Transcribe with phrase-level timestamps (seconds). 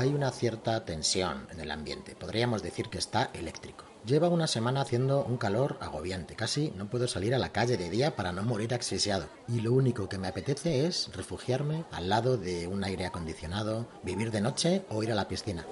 [0.00, 3.84] Hay una cierta tensión en el ambiente, podríamos decir que está eléctrico.
[4.06, 7.90] Lleva una semana haciendo un calor agobiante, casi no puedo salir a la calle de
[7.90, 9.26] día para no morir asfixiado.
[9.46, 14.30] Y lo único que me apetece es refugiarme al lado de un aire acondicionado, vivir
[14.30, 15.66] de noche o ir a la piscina.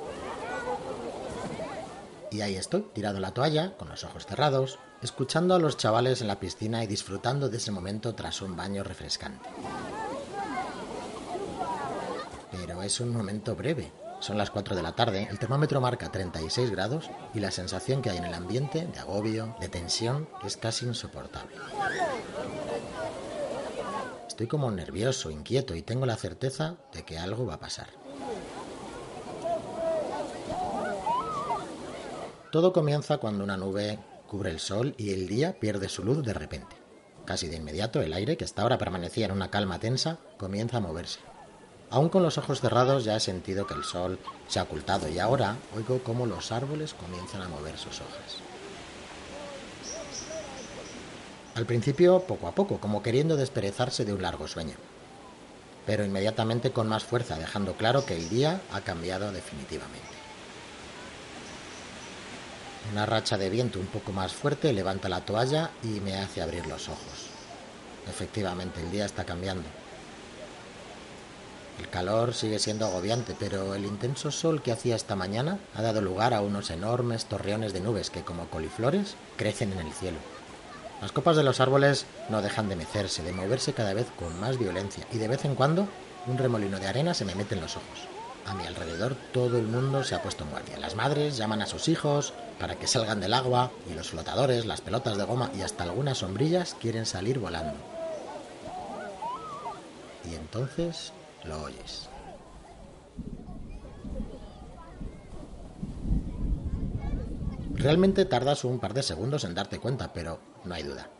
[2.30, 6.26] Y ahí estoy, tirado la toalla, con los ojos cerrados, escuchando a los chavales en
[6.26, 9.48] la piscina y disfrutando de ese momento tras un baño refrescante.
[12.50, 16.70] Pero es un momento breve, son las 4 de la tarde, el termómetro marca 36
[16.70, 20.86] grados y la sensación que hay en el ambiente de agobio, de tensión, es casi
[20.86, 21.56] insoportable.
[24.26, 27.88] Estoy como nervioso, inquieto y tengo la certeza de que algo va a pasar.
[32.50, 36.34] Todo comienza cuando una nube cubre el sol y el día pierde su luz de
[36.34, 36.76] repente.
[37.24, 40.80] Casi de inmediato el aire, que hasta ahora permanecía en una calma tensa, comienza a
[40.80, 41.20] moverse.
[41.90, 45.18] Aún con los ojos cerrados ya he sentido que el sol se ha ocultado y
[45.18, 48.42] ahora oigo cómo los árboles comienzan a mover sus hojas.
[51.54, 54.76] Al principio, poco a poco, como queriendo desperezarse de un largo sueño,
[55.86, 60.06] pero inmediatamente con más fuerza, dejando claro que el día ha cambiado definitivamente.
[62.92, 66.66] Una racha de viento un poco más fuerte levanta la toalla y me hace abrir
[66.66, 67.28] los ojos.
[68.08, 69.68] Efectivamente, el día está cambiando.
[71.78, 76.00] El calor sigue siendo agobiante, pero el intenso sol que hacía esta mañana ha dado
[76.00, 80.18] lugar a unos enormes torreones de nubes que, como coliflores, crecen en el cielo.
[81.00, 84.58] Las copas de los árboles no dejan de mecerse, de moverse cada vez con más
[84.58, 85.86] violencia, y de vez en cuando
[86.26, 88.08] un remolino de arena se me mete en los ojos.
[88.44, 90.78] A mi alrededor todo el mundo se ha puesto en guardia.
[90.78, 94.80] Las madres llaman a sus hijos para que salgan del agua, y los flotadores, las
[94.80, 97.74] pelotas de goma y hasta algunas sombrillas quieren salir volando.
[100.28, 101.12] Y entonces
[101.44, 102.08] lo oyes.
[107.74, 111.10] Realmente tardas un par de segundos en darte cuenta, pero no hay duda.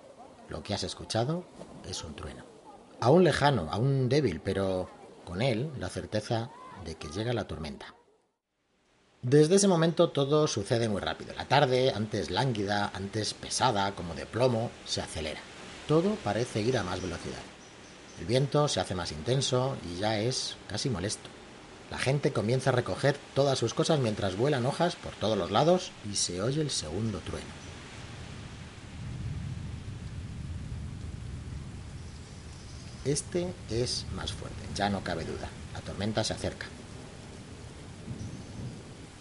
[0.48, 1.44] Lo que has escuchado
[1.88, 2.44] es un trueno.
[3.00, 4.90] Aún lejano, aún débil, pero
[5.24, 6.50] con él la certeza
[6.84, 7.94] de que llega la tormenta.
[9.22, 11.34] Desde ese momento todo sucede muy rápido.
[11.34, 15.40] La tarde, antes lánguida, antes pesada, como de plomo, se acelera.
[15.86, 17.42] Todo parece ir a más velocidad.
[18.20, 21.28] El viento se hace más intenso y ya es casi molesto.
[21.90, 25.92] La gente comienza a recoger todas sus cosas mientras vuelan hojas por todos los lados
[26.10, 27.46] y se oye el segundo trueno.
[33.04, 35.48] Este es más fuerte, ya no cabe duda.
[35.72, 36.66] La tormenta se acerca.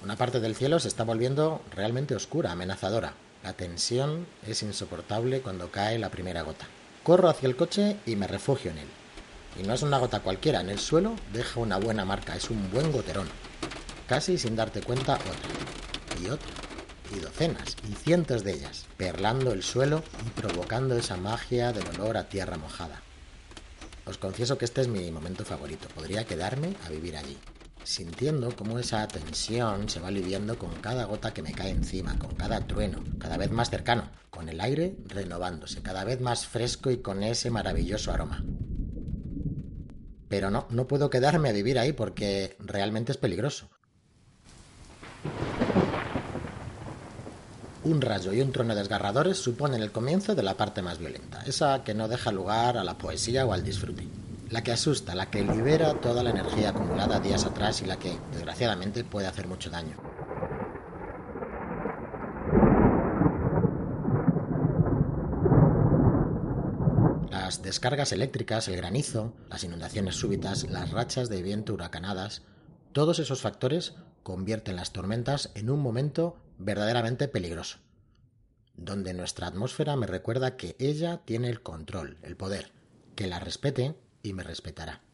[0.04, 3.14] Una parte del cielo se está volviendo realmente oscura, amenazadora.
[3.44, 6.68] La tensión es insoportable cuando cae la primera gota.
[7.08, 8.88] Corro hacia el coche y me refugio en él.
[9.58, 12.70] Y no es una gota cualquiera, en el suelo deja una buena marca, es un
[12.70, 13.30] buen goterón.
[14.10, 16.50] Casi sin darte cuenta otra, y otra,
[17.16, 22.18] y docenas, y cientos de ellas, perlando el suelo y provocando esa magia del olor
[22.18, 23.02] a tierra mojada.
[24.06, 27.38] Os confieso que este es mi momento favorito, podría quedarme a vivir allí
[27.88, 32.36] sintiendo cómo esa tensión se va aliviando con cada gota que me cae encima, con
[32.36, 36.98] cada trueno, cada vez más cercano, con el aire renovándose, cada vez más fresco y
[36.98, 38.44] con ese maravilloso aroma.
[40.28, 43.70] Pero no, no puedo quedarme a vivir ahí porque realmente es peligroso.
[47.86, 51.86] Un rayo y un trueno desgarradores suponen el comienzo de la parte más violenta, esa
[51.86, 54.06] que no deja lugar a la poesía o al disfrute
[54.50, 58.18] la que asusta, la que libera toda la energía acumulada días atrás y la que,
[58.32, 59.98] desgraciadamente, puede hacer mucho daño.
[67.30, 72.42] Las descargas eléctricas, el granizo, las inundaciones súbitas, las rachas de viento huracanadas,
[72.94, 77.78] todos esos factores convierten las tormentas en un momento verdaderamente peligroso,
[78.76, 82.72] donde nuestra atmósfera me recuerda que ella tiene el control, el poder,
[83.16, 83.96] que la respete
[84.28, 85.07] y me respetará.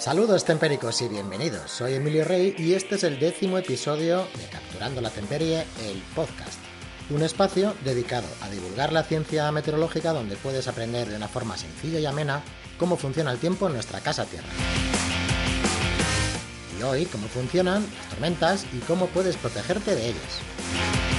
[0.00, 1.70] Saludos tempéricos y bienvenidos.
[1.70, 6.58] Soy Emilio Rey y este es el décimo episodio de Capturando la Temperie, el podcast.
[7.10, 11.98] Un espacio dedicado a divulgar la ciencia meteorológica donde puedes aprender de una forma sencilla
[11.98, 12.42] y amena
[12.78, 14.48] cómo funciona el tiempo en nuestra casa Tierra.
[16.78, 21.09] Y hoy cómo funcionan las tormentas y cómo puedes protegerte de ellas.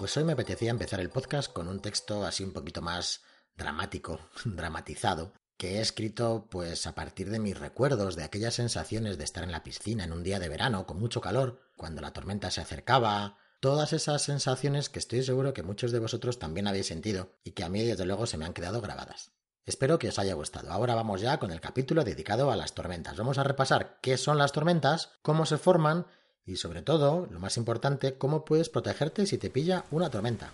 [0.00, 3.20] Pues hoy me apetecía empezar el podcast con un texto así un poquito más
[3.54, 9.24] dramático, dramatizado, que he escrito pues a partir de mis recuerdos de aquellas sensaciones de
[9.24, 12.50] estar en la piscina en un día de verano con mucho calor, cuando la tormenta
[12.50, 17.34] se acercaba, todas esas sensaciones que estoy seguro que muchos de vosotros también habéis sentido
[17.44, 19.32] y que a mí desde luego se me han quedado grabadas.
[19.66, 20.72] Espero que os haya gustado.
[20.72, 23.18] Ahora vamos ya con el capítulo dedicado a las tormentas.
[23.18, 26.06] Vamos a repasar qué son las tormentas, cómo se forman
[26.44, 30.50] y sobre todo, lo más importante, cómo puedes protegerte si te pilla una tormenta.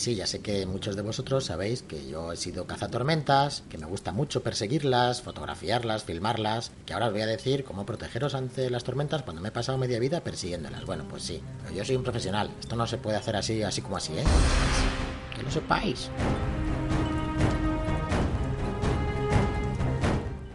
[0.00, 3.84] Sí, ya sé que muchos de vosotros sabéis que yo he sido cazatormentas, que me
[3.84, 8.82] gusta mucho perseguirlas, fotografiarlas, filmarlas, que ahora os voy a decir cómo protegeros ante las
[8.82, 10.86] tormentas cuando me he pasado media vida persiguiéndolas.
[10.86, 13.82] Bueno, pues sí, pero yo soy un profesional, esto no se puede hacer así, así
[13.82, 14.24] como así, ¿eh?
[15.36, 16.08] Que lo sepáis.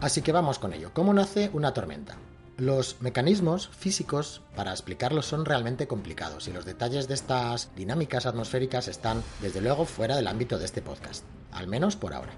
[0.00, 0.90] Así que vamos con ello.
[0.92, 2.16] ¿Cómo nace una tormenta?
[2.58, 8.88] Los mecanismos físicos para explicarlos son realmente complicados y los detalles de estas dinámicas atmosféricas
[8.88, 11.22] están desde luego fuera del ámbito de este podcast,
[11.52, 12.32] al menos por ahora.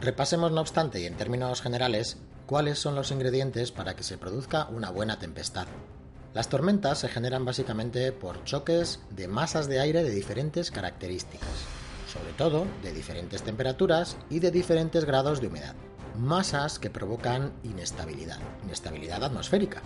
[0.00, 2.16] Repasemos no obstante y en términos generales
[2.46, 5.68] cuáles son los ingredientes para que se produzca una buena tempestad.
[6.32, 11.48] Las tormentas se generan básicamente por choques de masas de aire de diferentes características,
[12.12, 15.76] sobre todo de diferentes temperaturas y de diferentes grados de humedad
[16.16, 19.82] masas que provocan inestabilidad, inestabilidad atmosférica.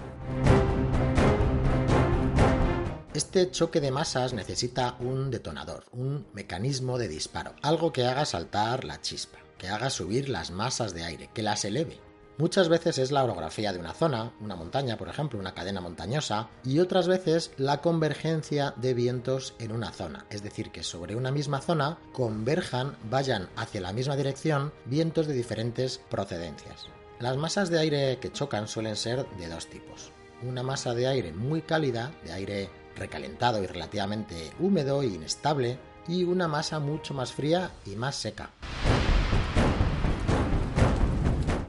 [3.15, 8.85] Este choque de masas necesita un detonador, un mecanismo de disparo, algo que haga saltar
[8.85, 12.07] la chispa, que haga subir las masas de aire, que las eleve.
[12.38, 16.49] Muchas veces es la orografía de una zona, una montaña, por ejemplo, una cadena montañosa,
[16.64, 21.32] y otras veces la convergencia de vientos en una zona, es decir, que sobre una
[21.32, 26.87] misma zona converjan, vayan hacia la misma dirección vientos de diferentes procedencias.
[27.19, 30.12] Las masas de aire que chocan suelen ser de dos tipos.
[30.43, 36.23] Una masa de aire muy cálida, de aire recalentado y relativamente húmedo e inestable, y
[36.23, 38.50] una masa mucho más fría y más seca.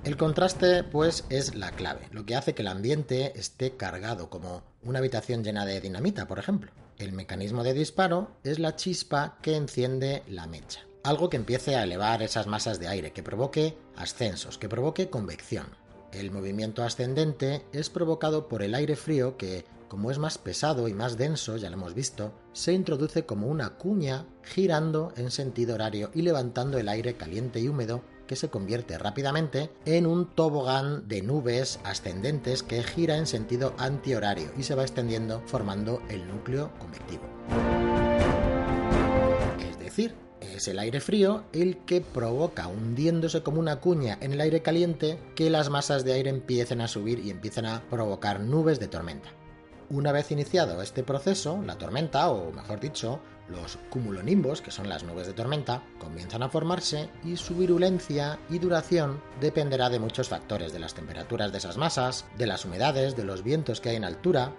[0.10, 4.64] El contraste, pues, es la clave, lo que hace que el ambiente esté cargado, como
[4.82, 6.72] una habitación llena de dinamita, por ejemplo.
[6.98, 10.80] El mecanismo de disparo es la chispa que enciende la mecha.
[11.04, 15.68] Algo que empiece a elevar esas masas de aire, que provoque ascensos, que provoque convección.
[16.12, 20.94] El movimiento ascendente es provocado por el aire frío que, como es más pesado y
[20.96, 26.10] más denso, ya lo hemos visto, se introduce como una cuña girando en sentido horario
[26.16, 31.24] y levantando el aire caliente y húmedo que se convierte rápidamente en un tobogán de
[31.24, 37.24] nubes ascendentes que gira en sentido antihorario y se va extendiendo formando el núcleo convectivo.
[39.68, 44.42] Es decir, es el aire frío el que provoca, hundiéndose como una cuña en el
[44.42, 48.80] aire caliente, que las masas de aire empiecen a subir y empiecen a provocar nubes
[48.80, 49.30] de tormenta.
[49.90, 55.04] Una vez iniciado este proceso, la tormenta, o mejor dicho, los cumulonimbos, que son las
[55.04, 60.74] nubes de tormenta, comienzan a formarse y su virulencia y duración dependerá de muchos factores,
[60.74, 64.06] de las temperaturas de esas masas, de las humedades, de los vientos que hay en
[64.06, 64.54] altura.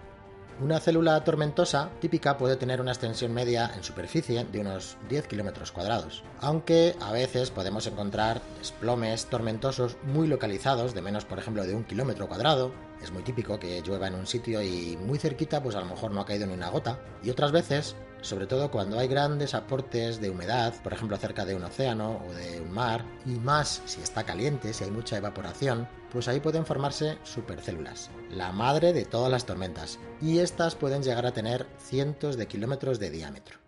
[0.60, 5.72] Una célula tormentosa típica puede tener una extensión media en superficie de unos 10 kilómetros
[5.72, 11.74] cuadrados, aunque a veces podemos encontrar desplomes tormentosos muy localizados, de menos por ejemplo de
[11.74, 15.74] un kilómetro cuadrado, es muy típico que llueva en un sitio y muy cerquita pues
[15.74, 16.98] a lo mejor no ha caído ni una gota.
[17.22, 21.54] Y otras veces, sobre todo cuando hay grandes aportes de humedad, por ejemplo cerca de
[21.54, 25.88] un océano o de un mar, y más si está caliente, si hay mucha evaporación,
[26.12, 31.26] pues ahí pueden formarse supercélulas, la madre de todas las tormentas, y estas pueden llegar
[31.26, 33.58] a tener cientos de kilómetros de diámetro.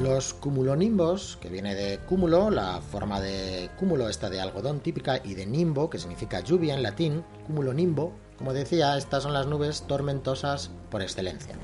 [0.00, 5.34] Los cumulonimbos, que viene de cúmulo, la forma de cúmulo esta de algodón típica, y
[5.34, 10.70] de nimbo, que significa lluvia en latín, cumulonimbo, como decía, estas son las nubes tormentosas
[10.90, 11.56] por excelencia.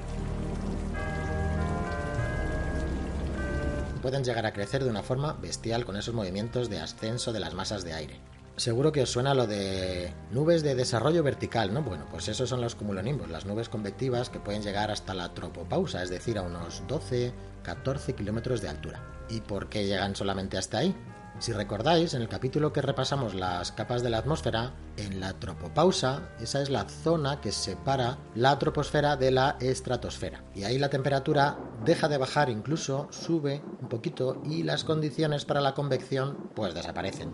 [4.03, 7.55] pueden llegar a crecer de una forma bestial con esos movimientos de ascenso de las
[7.55, 8.21] masas de aire.
[8.57, 11.83] Seguro que os suena lo de nubes de desarrollo vertical, ¿no?
[11.83, 16.03] Bueno, pues esos son los cumulonimbos, las nubes convectivas que pueden llegar hasta la tropopausa,
[16.03, 19.01] es decir, a unos 12, 14 kilómetros de altura.
[19.31, 20.95] ¿Y por qué llegan solamente hasta ahí?
[21.43, 26.29] Si recordáis, en el capítulo que repasamos las capas de la atmósfera, en la tropopausa,
[26.41, 30.45] esa es la zona que separa la troposfera de la estratosfera.
[30.55, 35.61] Y ahí la temperatura deja de bajar, incluso sube un poquito y las condiciones para
[35.61, 37.33] la convección pues desaparecen.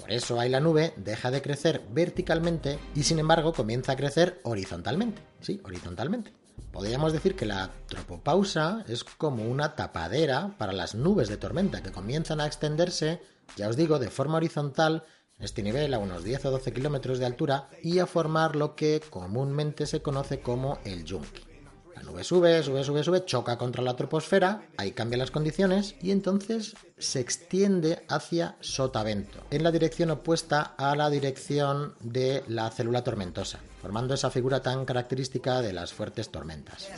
[0.00, 4.38] Por eso ahí la nube deja de crecer verticalmente y sin embargo comienza a crecer
[4.44, 5.20] horizontalmente.
[5.40, 6.37] Sí, horizontalmente.
[6.72, 11.92] Podríamos decir que la tropopausa es como una tapadera para las nubes de tormenta que
[11.92, 13.20] comienzan a extenderse,
[13.56, 15.04] ya os digo, de forma horizontal
[15.38, 18.74] en este nivel a unos 10 o 12 kilómetros de altura y a formar lo
[18.74, 21.48] que comúnmente se conoce como el yunque.
[21.94, 26.12] La nube sube, sube, sube, sube, choca contra la troposfera, ahí cambian las condiciones y
[26.12, 33.02] entonces se extiende hacia sotavento, en la dirección opuesta a la dirección de la célula
[33.02, 36.88] tormentosa, formando esa figura tan característica de las fuertes tormentas.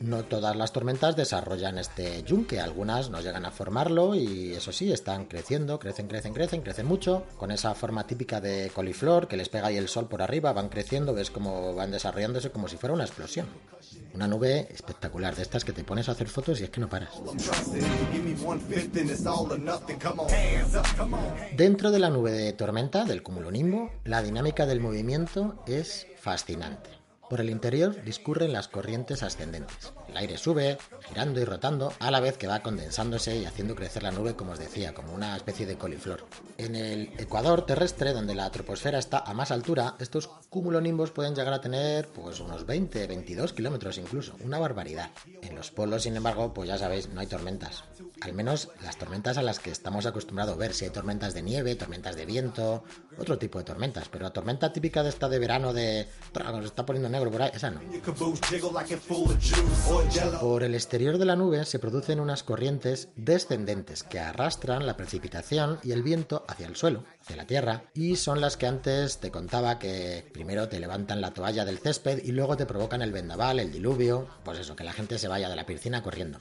[0.00, 4.92] No todas las tormentas desarrollan este yunque, algunas no llegan a formarlo y eso sí,
[4.92, 9.48] están creciendo, crecen, crecen, crecen, crecen mucho, con esa forma típica de coliflor que les
[9.48, 12.94] pega ahí el sol por arriba, van creciendo, ves cómo van desarrollándose como si fuera
[12.94, 13.46] una explosión.
[14.14, 16.88] Una nube espectacular, de estas que te pones a hacer fotos y es que no
[16.88, 17.10] paras.
[21.56, 26.88] Dentro de la nube de tormenta, del cumulonimbo, la dinámica del movimiento es fascinante.
[27.28, 29.92] Por el interior discurren las corrientes ascendentes.
[30.10, 30.76] El aire sube,
[31.08, 34.52] girando y rotando, a la vez que va condensándose y haciendo crecer la nube, como
[34.52, 36.26] os decía, como una especie de coliflor.
[36.58, 41.54] En el ecuador terrestre, donde la troposfera está a más altura, estos cumulonimbos pueden llegar
[41.54, 45.10] a tener pues unos 20, 22 kilómetros incluso, una barbaridad.
[45.42, 47.84] En los polos, sin embargo, pues ya sabéis, no hay tormentas.
[48.20, 51.42] Al menos las tormentas a las que estamos acostumbrados a ver, si hay tormentas de
[51.42, 52.82] nieve, tormentas de viento,
[53.16, 56.08] otro tipo de tormentas, pero la tormenta típica de esta de verano de...
[56.34, 57.80] nos está poniendo negro por ahí, esa no.
[60.40, 65.78] Por el exterior de la nube se producen unas corrientes descendentes que arrastran la precipitación
[65.82, 69.30] y el viento hacia el suelo, hacia la tierra, y son las que antes te
[69.30, 73.60] contaba que primero te levantan la toalla del césped y luego te provocan el vendaval,
[73.60, 76.38] el diluvio, pues eso, que la gente se vaya de la piscina corriendo.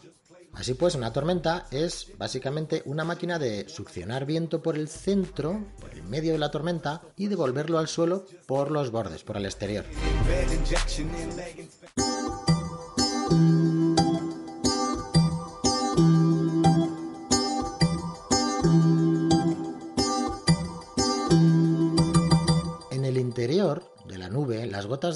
[0.54, 5.94] Así pues, una tormenta es básicamente una máquina de succionar viento por el centro, por
[5.94, 9.86] el medio de la tormenta, y devolverlo al suelo por los bordes, por el exterior.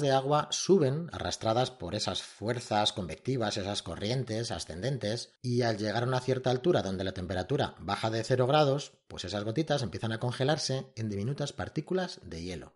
[0.00, 6.06] De agua suben arrastradas por esas fuerzas convectivas, esas corrientes ascendentes, y al llegar a
[6.06, 10.20] una cierta altura donde la temperatura baja de 0 grados, pues esas gotitas empiezan a
[10.20, 12.72] congelarse en diminutas partículas de hielo.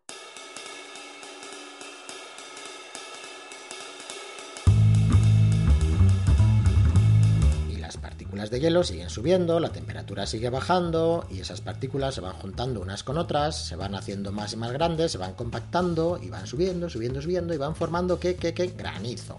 [8.38, 13.02] De hielo siguen subiendo, la temperatura sigue bajando y esas partículas se van juntando unas
[13.02, 16.88] con otras, se van haciendo más y más grandes, se van compactando y van subiendo,
[16.88, 19.34] subiendo, subiendo y van formando qué, qué, qué, granizo.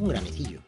[0.00, 0.60] Un granicillo.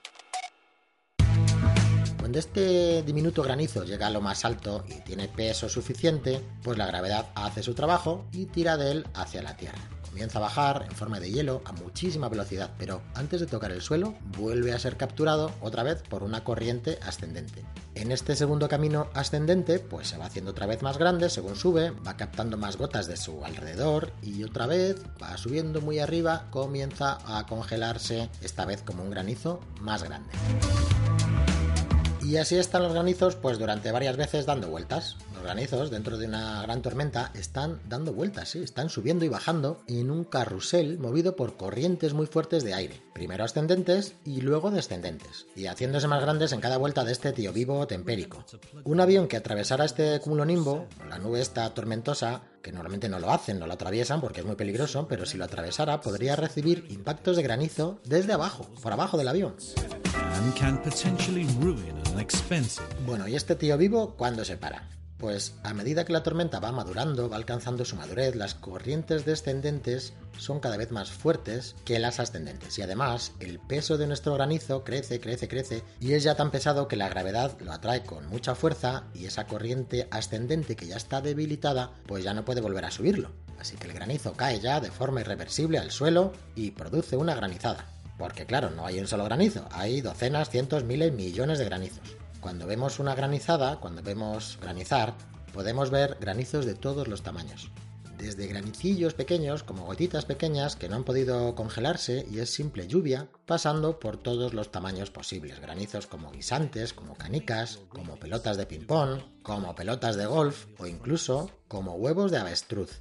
[2.19, 6.87] Cuando este diminuto granizo llega a lo más alto y tiene peso suficiente, pues la
[6.87, 9.81] gravedad hace su trabajo y tira de él hacia la Tierra.
[10.12, 13.81] Comienza a bajar en forma de hielo a muchísima velocidad, pero antes de tocar el
[13.81, 17.64] suelo vuelve a ser capturado otra vez por una corriente ascendente.
[17.95, 21.92] En este segundo camino ascendente, pues se va haciendo otra vez más grande según sube,
[22.07, 27.16] va captando más gotas de su alrededor y otra vez va subiendo muy arriba, comienza
[27.25, 30.28] a congelarse, esta vez como un granizo más grande.
[32.25, 35.17] Y así están los granizos, pues durante varias veces dando vueltas.
[35.35, 38.62] Los granizos, dentro de una gran tormenta, están dando vueltas, ¿sí?
[38.62, 43.02] están subiendo y bajando en un carrusel movido por corrientes muy fuertes de aire.
[43.12, 45.47] Primero ascendentes y luego descendentes.
[45.57, 48.45] Y haciéndose más grandes en cada vuelta de este tío vivo tempérico.
[48.85, 53.59] Un avión que atravesara este cumulonimbo, la nube está tormentosa, que normalmente no lo hacen,
[53.59, 57.42] no lo atraviesan porque es muy peligroso, pero si lo atravesara podría recibir impactos de
[57.42, 59.54] granizo desde abajo, por abajo del avión.
[63.04, 64.88] Bueno, ¿y este tío vivo cuándo se para?
[65.23, 70.14] Pues a medida que la tormenta va madurando, va alcanzando su madurez, las corrientes descendentes
[70.37, 72.76] son cada vez más fuertes que las ascendentes.
[72.76, 76.88] Y además, el peso de nuestro granizo crece, crece, crece, y es ya tan pesado
[76.88, 81.21] que la gravedad lo atrae con mucha fuerza y esa corriente ascendente que ya está
[81.21, 83.31] debilitada, pues ya no puede volver a subirlo.
[83.61, 87.87] Así que el granizo cae ya de forma irreversible al suelo y produce una granizada.
[88.19, 92.22] Porque claro, no hay un solo granizo, hay docenas, cientos, miles, millones de granizos.
[92.42, 95.14] Cuando vemos una granizada, cuando vemos granizar,
[95.54, 97.70] podemos ver granizos de todos los tamaños.
[98.18, 103.28] Desde granicillos pequeños, como gotitas pequeñas que no han podido congelarse y es simple lluvia,
[103.46, 105.61] pasando por todos los tamaños posibles.
[105.61, 111.50] Granizos como guisantes, como canicas, como pelotas de ping-pong, como pelotas de golf o incluso
[111.68, 113.00] como huevos de avestruz.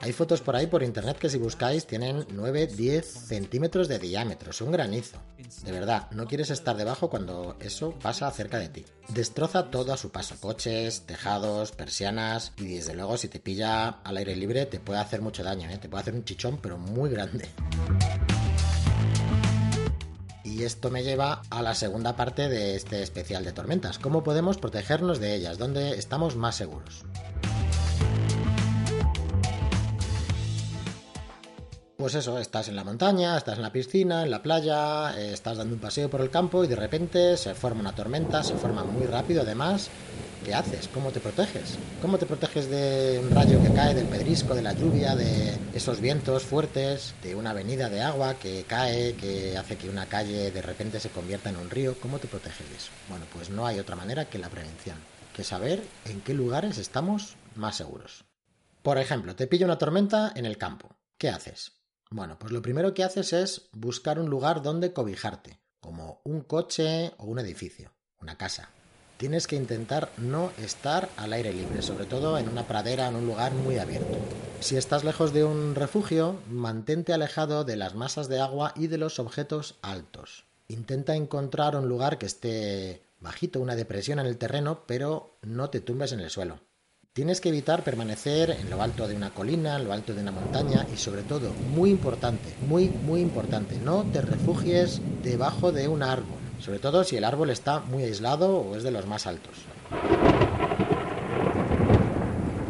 [0.00, 4.60] Hay fotos por ahí por internet que si buscáis tienen 9-10 centímetros de diámetro, es
[4.60, 5.18] un granizo.
[5.64, 8.84] De verdad, no quieres estar debajo cuando eso pasa cerca de ti.
[9.08, 14.16] Destroza todo a su paso, coches, tejados, persianas y desde luego si te pilla al
[14.16, 15.78] aire libre te puede hacer mucho daño, ¿eh?
[15.78, 17.48] te puede hacer un chichón pero muy grande.
[20.44, 23.98] Y esto me lleva a la segunda parte de este especial de tormentas.
[23.98, 25.58] ¿Cómo podemos protegernos de ellas?
[25.58, 27.04] ¿Dónde estamos más seguros?
[32.02, 35.58] Pues eso, estás en la montaña, estás en la piscina, en la playa, eh, estás
[35.58, 38.82] dando un paseo por el campo y de repente se forma una tormenta, se forma
[38.82, 39.88] muy rápido además
[40.44, 40.88] ¿qué haces?
[40.88, 41.78] ¿Cómo te proteges?
[42.00, 46.00] ¿Cómo te proteges de un rayo que cae, del pedrisco, de la lluvia, de esos
[46.00, 50.62] vientos fuertes, de una avenida de agua que cae, que hace que una calle de
[50.62, 51.96] repente se convierta en un río?
[52.00, 52.90] ¿Cómo te proteges de eso?
[53.08, 54.96] Bueno, pues no hay otra manera que la prevención,
[55.34, 58.24] que saber en qué lugares estamos más seguros.
[58.82, 60.96] Por ejemplo, te pilla una tormenta en el campo.
[61.18, 61.72] ¿Qué haces?
[62.10, 67.12] Bueno, pues lo primero que haces es buscar un lugar donde cobijarte, como un coche
[67.16, 68.70] o un edificio, una casa,
[69.22, 73.24] tienes que intentar no estar al aire libre, sobre todo en una pradera, en un
[73.24, 74.18] lugar muy abierto.
[74.58, 78.98] Si estás lejos de un refugio, mantente alejado de las masas de agua y de
[78.98, 80.44] los objetos altos.
[80.66, 85.78] Intenta encontrar un lugar que esté bajito, una depresión en el terreno, pero no te
[85.78, 86.58] tumbes en el suelo.
[87.12, 90.32] Tienes que evitar permanecer en lo alto de una colina, en lo alto de una
[90.32, 96.02] montaña y sobre todo, muy importante, muy, muy importante, no te refugies debajo de un
[96.02, 99.52] árbol sobre todo si el árbol está muy aislado o es de los más altos.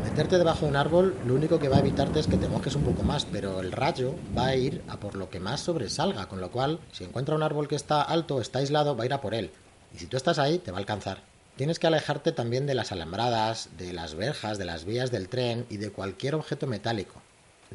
[0.03, 2.75] Meterte debajo de un árbol lo único que va a evitarte es que te mojes
[2.75, 6.27] un poco más, pero el rayo va a ir a por lo que más sobresalga,
[6.27, 9.15] con lo cual si encuentra un árbol que está alto, está aislado, va a ir
[9.15, 9.51] a por él.
[9.95, 11.23] Y si tú estás ahí, te va a alcanzar.
[11.57, 15.67] Tienes que alejarte también de las alambradas, de las verjas, de las vías del tren
[15.69, 17.21] y de cualquier objeto metálico.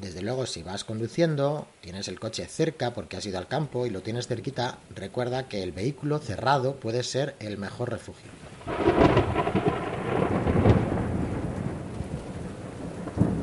[0.01, 3.89] Desde luego, si vas conduciendo, tienes el coche cerca porque has ido al campo y
[3.89, 8.29] lo tienes cerquita, recuerda que el vehículo cerrado puede ser el mejor refugio.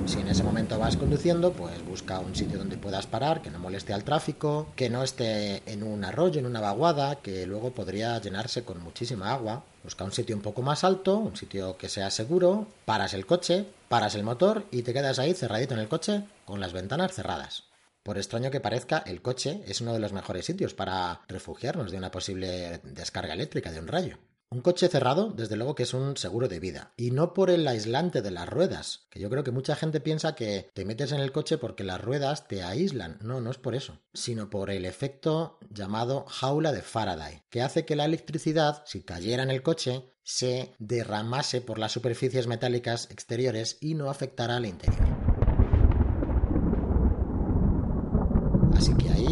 [0.06, 3.58] Si en ese momento vas conduciendo, pues busca un sitio donde puedas parar, que no
[3.58, 8.20] moleste al tráfico, que no esté en un arroyo, en una vaguada, que luego podría
[8.20, 9.64] llenarse con muchísima agua.
[9.84, 13.66] Busca un sitio un poco más alto, un sitio que sea seguro, paras el coche,
[13.88, 17.64] paras el motor y te quedas ahí cerradito en el coche con las ventanas cerradas.
[18.02, 21.98] Por extraño que parezca, el coche es uno de los mejores sitios para refugiarnos de
[21.98, 24.16] una posible descarga eléctrica de un rayo.
[24.54, 26.92] Un coche cerrado, desde luego que es un seguro de vida.
[26.96, 30.36] Y no por el aislante de las ruedas, que yo creo que mucha gente piensa
[30.36, 33.18] que te metes en el coche porque las ruedas te aíslan.
[33.20, 37.84] No, no es por eso, sino por el efecto llamado jaula de Faraday, que hace
[37.84, 43.78] que la electricidad, si cayera en el coche, se derramase por las superficies metálicas exteriores
[43.80, 45.33] y no afectara al interior.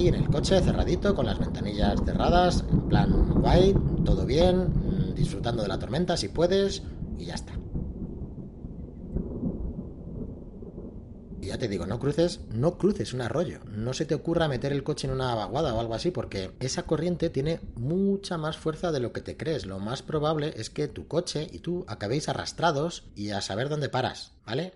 [0.08, 3.72] En el coche cerradito, con las ventanillas cerradas, en plan guay,
[4.04, 6.82] todo bien, disfrutando de la tormenta si puedes
[7.18, 7.52] y ya está.
[11.40, 13.60] Y ya te digo, no cruces, no cruces un arroyo.
[13.64, 16.82] No se te ocurra meter el coche en una vaguada o algo así, porque esa
[16.82, 19.66] corriente tiene mucha más fuerza de lo que te crees.
[19.66, 23.88] Lo más probable es que tu coche y tú acabéis arrastrados y a saber dónde
[23.88, 24.74] paras, ¿vale?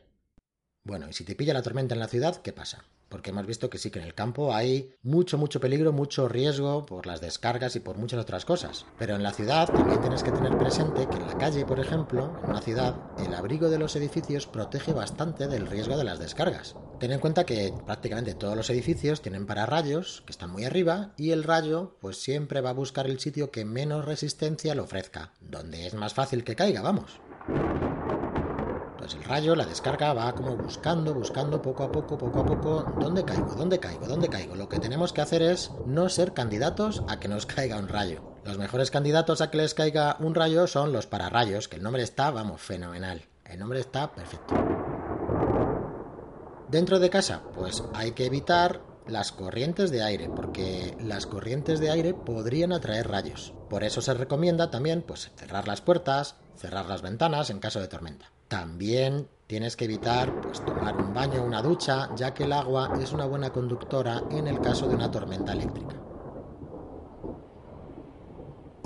[0.84, 2.84] Bueno, y si te pilla la tormenta en la ciudad, ¿qué pasa?
[3.08, 6.84] Porque hemos visto que sí que en el campo hay mucho, mucho peligro, mucho riesgo
[6.86, 8.86] por las descargas y por muchas otras cosas.
[8.98, 12.38] Pero en la ciudad también tienes que tener presente que en la calle, por ejemplo,
[12.42, 16.76] en una ciudad, el abrigo de los edificios protege bastante del riesgo de las descargas.
[16.98, 21.30] Ten en cuenta que prácticamente todos los edificios tienen pararrayos, que están muy arriba, y
[21.30, 25.86] el rayo pues siempre va a buscar el sitio que menos resistencia le ofrezca, donde
[25.86, 27.20] es más fácil que caiga, vamos.
[29.14, 33.24] El rayo, la descarga, va como buscando, buscando poco a poco, poco a poco, ¿dónde
[33.24, 33.54] caigo?
[33.54, 34.06] ¿Dónde caigo?
[34.06, 34.54] ¿Dónde caigo?
[34.54, 38.22] Lo que tenemos que hacer es no ser candidatos a que nos caiga un rayo.
[38.44, 42.02] Los mejores candidatos a que les caiga un rayo son los pararrayos, que el nombre
[42.02, 43.22] está, vamos, fenomenal.
[43.44, 44.54] El nombre está perfecto.
[46.68, 51.90] Dentro de casa, pues hay que evitar las corrientes de aire, porque las corrientes de
[51.90, 53.54] aire podrían atraer rayos.
[53.70, 57.88] Por eso se recomienda también pues, cerrar las puertas, cerrar las ventanas en caso de
[57.88, 58.32] tormenta.
[58.48, 62.98] También tienes que evitar pues, tomar un baño o una ducha, ya que el agua
[63.00, 65.96] es una buena conductora en el caso de una tormenta eléctrica.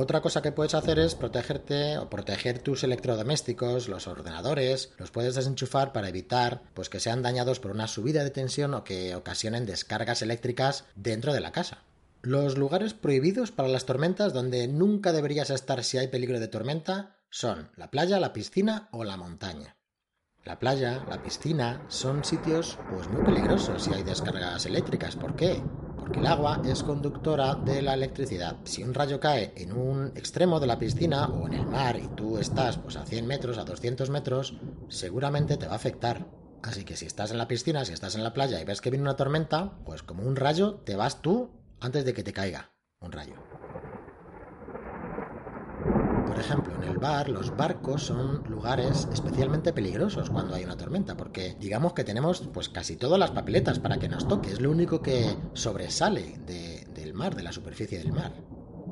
[0.00, 5.34] Otra cosa que puedes hacer es protegerte o proteger tus electrodomésticos, los ordenadores, los puedes
[5.34, 9.66] desenchufar para evitar pues que sean dañados por una subida de tensión o que ocasionen
[9.66, 11.84] descargas eléctricas dentro de la casa.
[12.22, 17.19] Los lugares prohibidos para las tormentas donde nunca deberías estar si hay peligro de tormenta
[17.30, 19.76] son la playa, la piscina o la montaña.
[20.44, 25.14] La playa, la piscina son sitios pues muy peligrosos si hay descargas eléctricas.
[25.14, 25.62] ¿Por qué?
[25.96, 28.56] Porque el agua es conductora de la electricidad.
[28.64, 32.08] Si un rayo cae en un extremo de la piscina o en el mar y
[32.08, 34.56] tú estás pues a 100 metros, a 200 metros,
[34.88, 36.26] seguramente te va a afectar.
[36.62, 38.90] Así que si estás en la piscina, si estás en la playa y ves que
[38.90, 42.72] viene una tormenta, pues como un rayo te vas tú antes de que te caiga
[43.00, 43.49] un rayo.
[46.30, 51.16] Por ejemplo, en el bar los barcos son lugares especialmente peligrosos cuando hay una tormenta,
[51.16, 54.70] porque digamos que tenemos pues casi todas las papeletas para que nos toque, es lo
[54.70, 58.32] único que sobresale del mar, de la superficie del mar.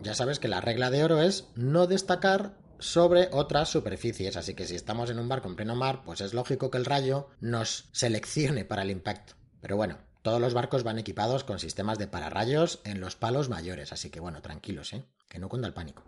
[0.02, 4.66] Ya sabes que la regla de oro es no destacar sobre otras superficies, así que
[4.66, 7.88] si estamos en un barco en pleno mar, pues es lógico que el rayo nos
[7.92, 9.34] seleccione para el impacto.
[9.60, 13.92] Pero bueno, todos los barcos van equipados con sistemas de pararrayos en los palos mayores,
[13.92, 15.04] así que bueno, tranquilos, ¿eh?
[15.28, 16.02] Que no cunda el pánico.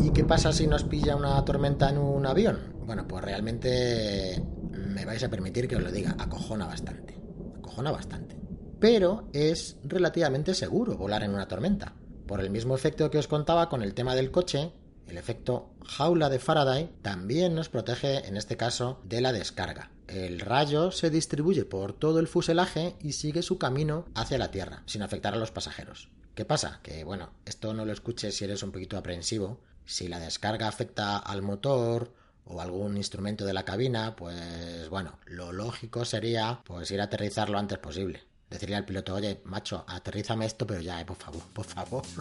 [0.00, 2.74] ¿Y qué pasa si nos pilla una tormenta en un avión?
[2.84, 7.14] Bueno, pues realmente me vais a permitir que os lo diga, acojona bastante.
[7.56, 8.36] Acojona bastante.
[8.80, 11.94] Pero es relativamente seguro volar en una tormenta.
[12.26, 14.72] Por el mismo efecto que os contaba con el tema del coche,
[15.06, 19.92] el efecto jaula de Faraday también nos protege en este caso de la descarga.
[20.08, 24.82] El rayo se distribuye por todo el fuselaje y sigue su camino hacia la Tierra,
[24.84, 26.10] sin afectar a los pasajeros.
[26.34, 26.80] ¿Qué pasa?
[26.82, 31.16] Que bueno, esto no lo escuches si eres un poquito aprensivo, si la descarga afecta
[31.16, 32.12] al motor
[32.44, 37.48] o algún instrumento de la cabina, pues bueno, lo lógico sería pues ir a aterrizar
[37.48, 38.22] lo antes posible.
[38.50, 42.02] Decirle al piloto, oye, macho, aterrízame esto, pero ya, eh, por favor, por favor.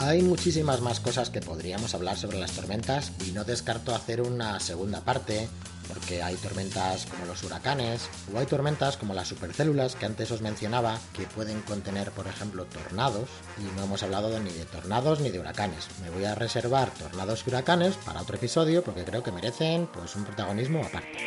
[0.00, 4.60] Hay muchísimas más cosas que podríamos hablar sobre las tormentas y no descarto hacer una
[4.60, 5.48] segunda parte
[5.88, 10.42] porque hay tormentas como los huracanes o hay tormentas como las supercélulas que antes os
[10.42, 15.30] mencionaba que pueden contener por ejemplo tornados y no hemos hablado ni de tornados ni
[15.30, 15.88] de huracanes.
[16.02, 20.14] Me voy a reservar tornados y huracanes para otro episodio porque creo que merecen pues
[20.16, 21.18] un protagonismo aparte.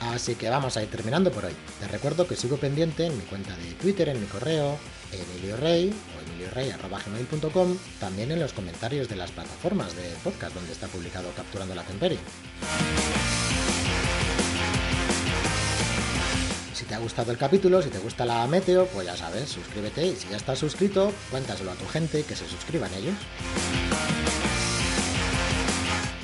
[0.00, 1.54] Así que vamos a ir terminando por hoy.
[1.78, 4.76] Te recuerdo que sigo pendiente en mi cuenta de Twitter, en mi correo,
[5.12, 5.94] Emilio Rey
[6.56, 11.82] emiliorey.com, también en los comentarios de las plataformas de podcast donde está publicado Capturando la
[11.82, 12.18] Temperie.
[16.74, 20.06] Si te ha gustado el capítulo, si te gusta la meteo, pues ya sabes, suscríbete
[20.06, 23.14] y si ya estás suscrito, cuéntaselo a tu gente que se suscriban ellos.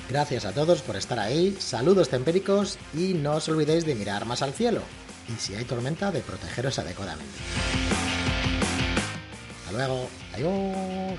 [0.08, 4.42] Gracias a todos por estar ahí, saludos tempéricos y no os olvidéis de mirar más
[4.42, 4.82] al cielo.
[5.28, 7.34] Y si hay tormenta, de protegeros adecuadamente.
[9.74, 11.18] Luego, adiós.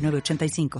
[0.00, 0.70] 85